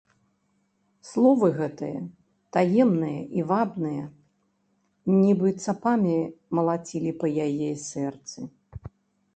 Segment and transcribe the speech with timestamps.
[1.09, 1.99] Словы гэтыя,
[2.57, 4.05] таемныя і вабныя,
[5.21, 6.17] нібы цапамі
[6.61, 8.39] малацілі па яе сэрцы.